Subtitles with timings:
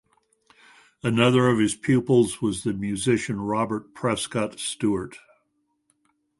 [1.03, 5.17] Another of his pupils was the musician Robert Prescott Stewart.